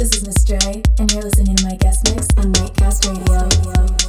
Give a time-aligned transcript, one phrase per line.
[0.00, 3.99] This is Miss Dre, and you're listening to my guest mix on Nightcast Radio.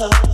[0.00, 0.29] love.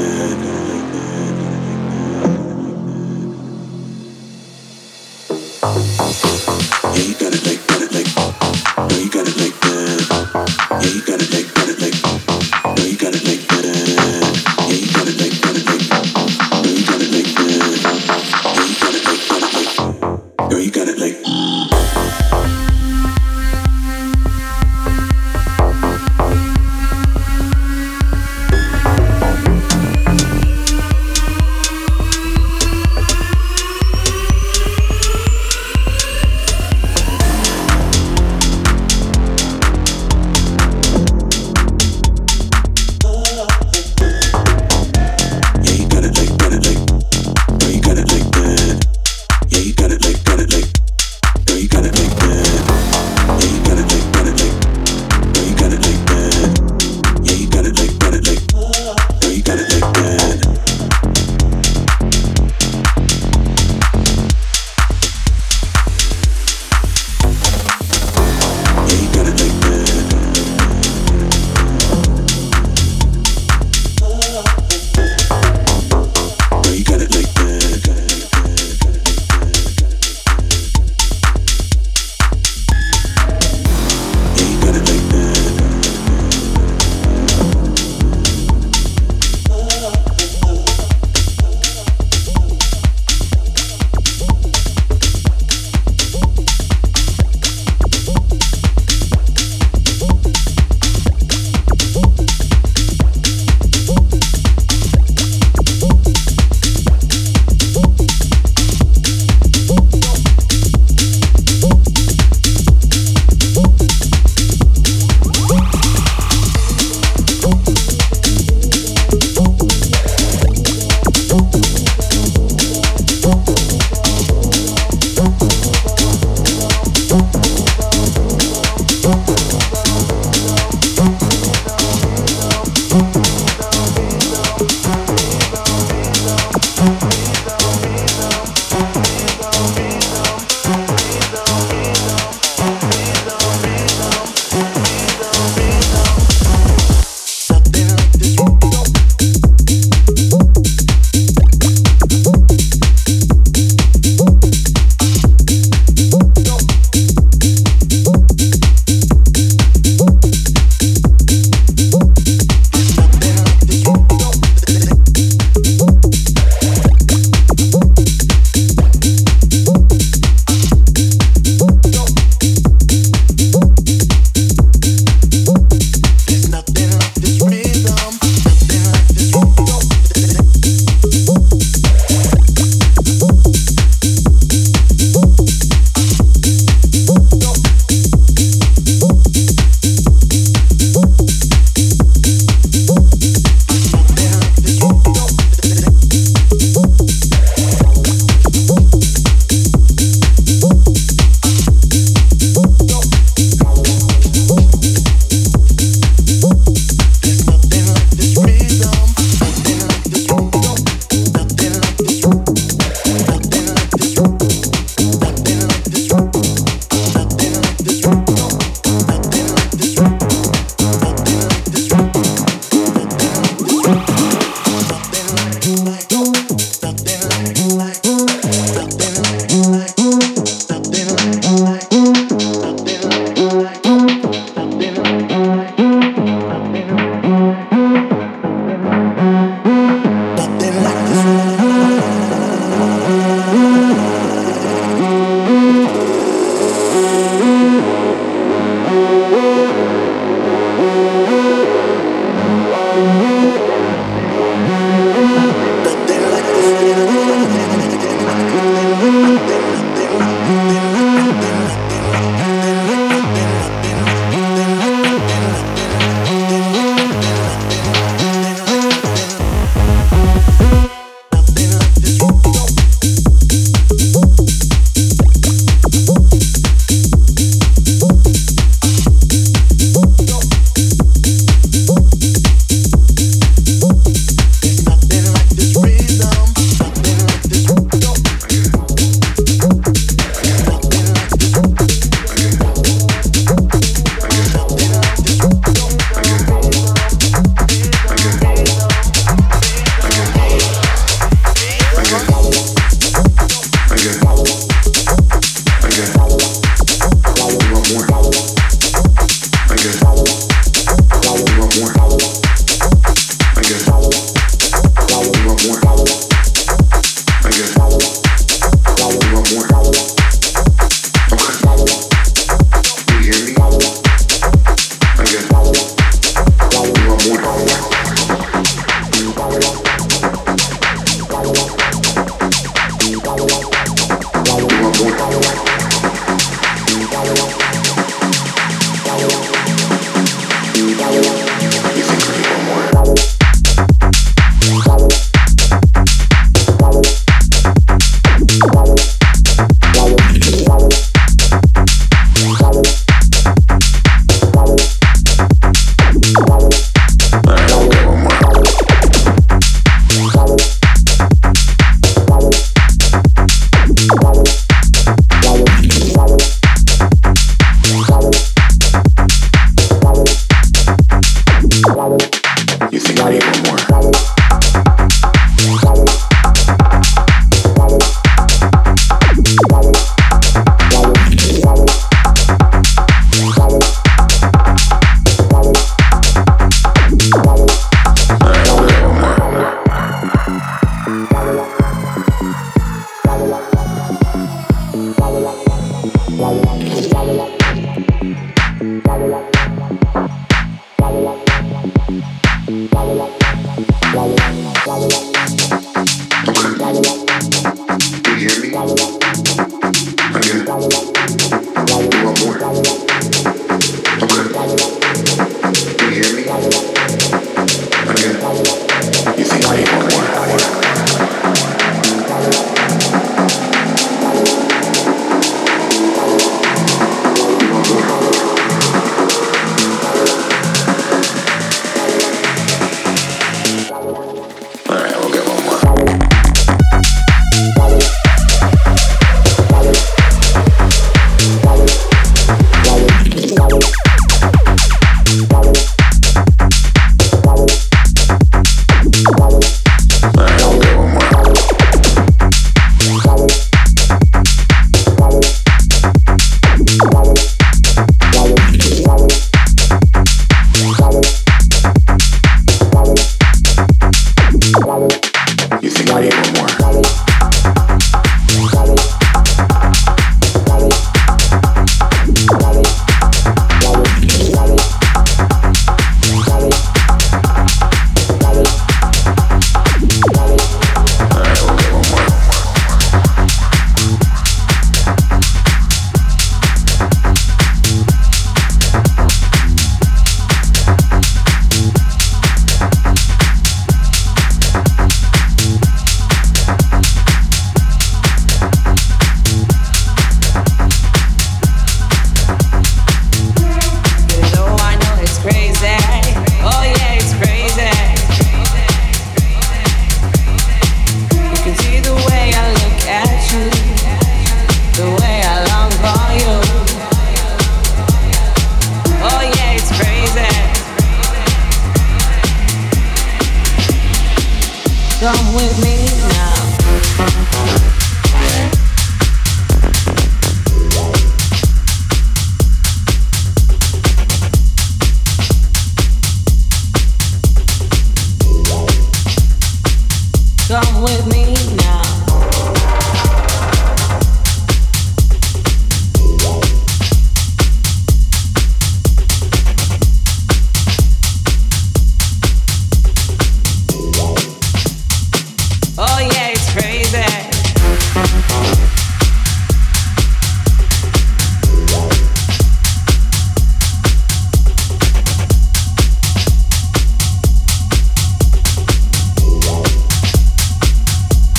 [0.00, 0.79] Yeah.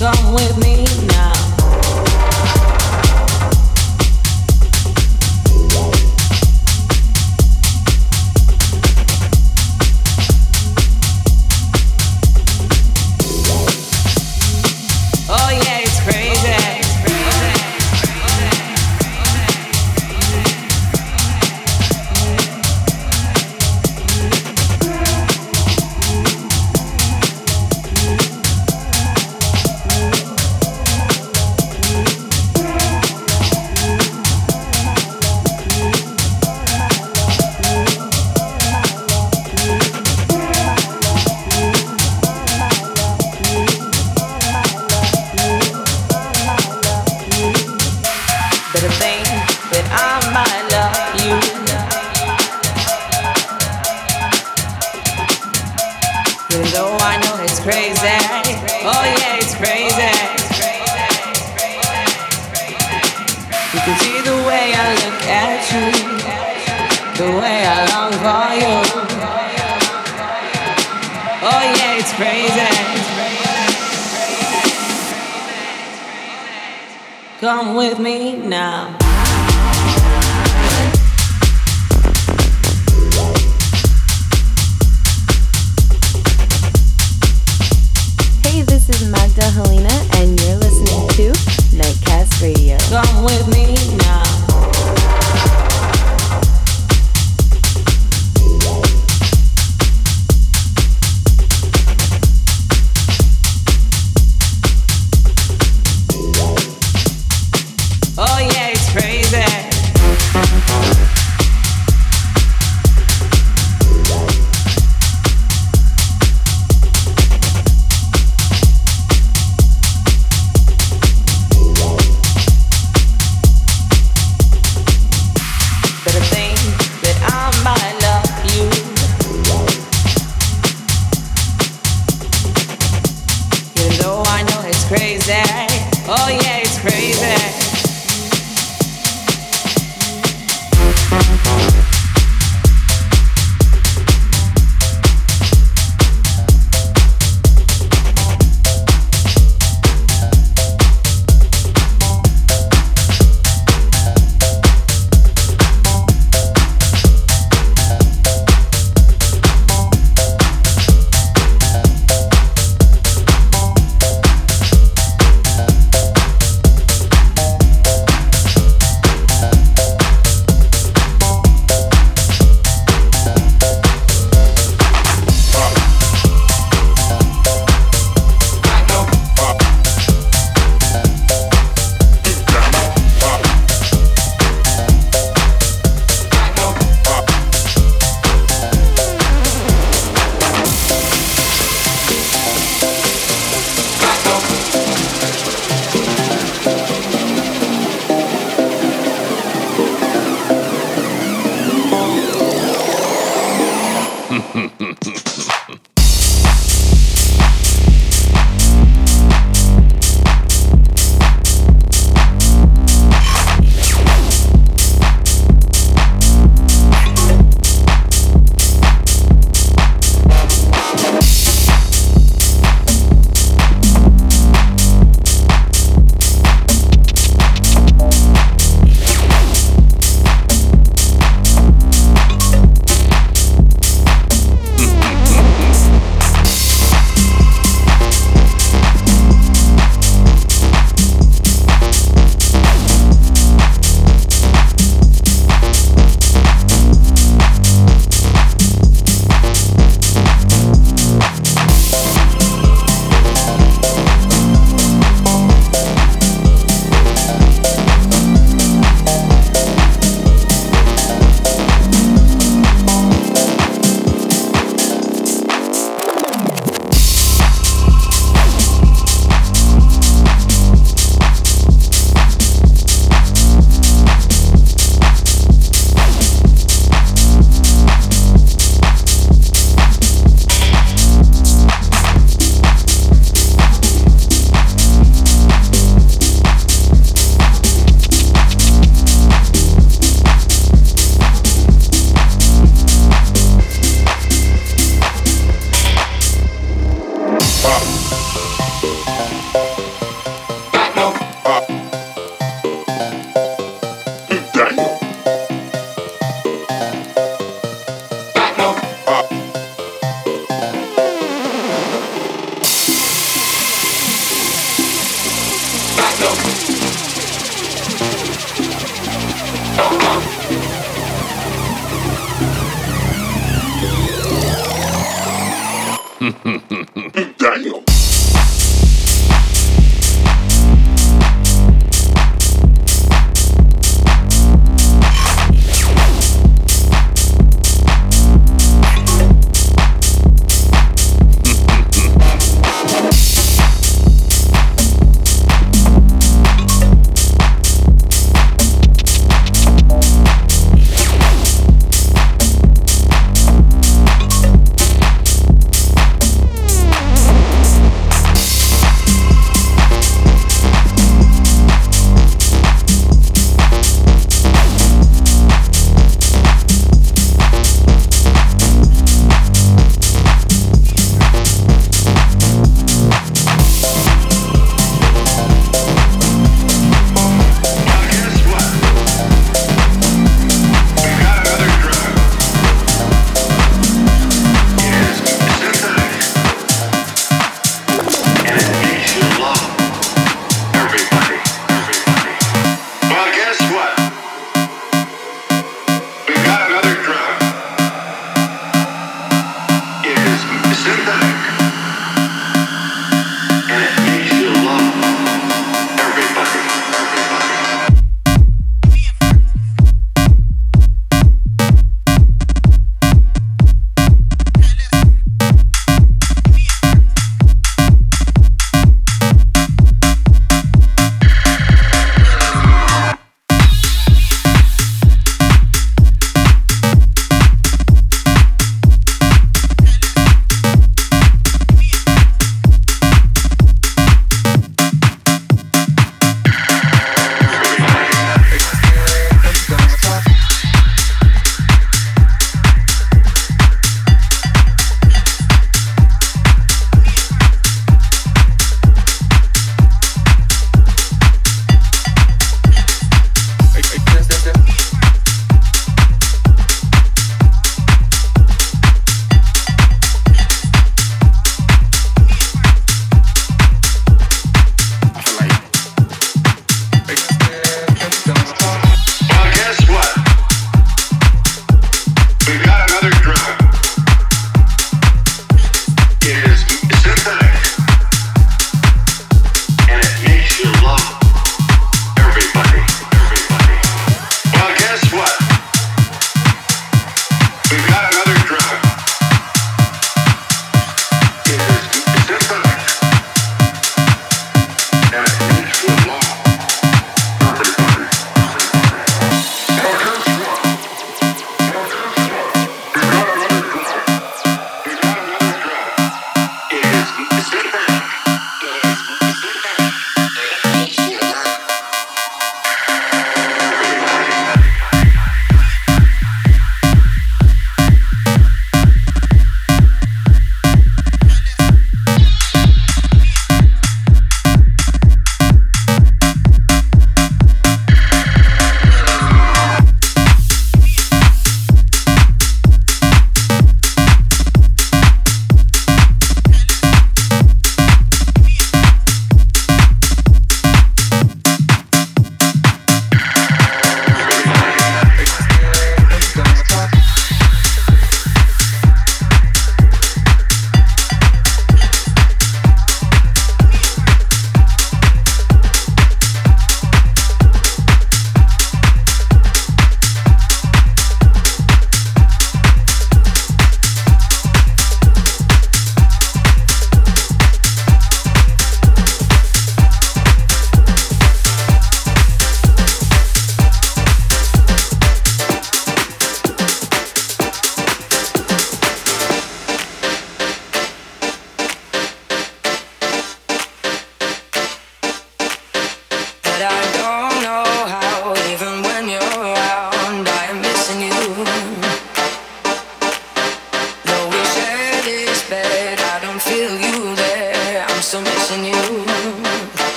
[0.00, 1.13] Oh with it's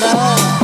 [0.00, 0.63] love